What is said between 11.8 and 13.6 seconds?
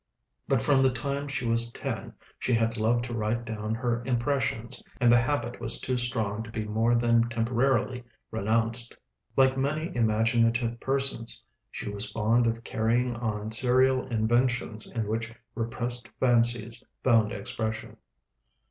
was fond of carrying on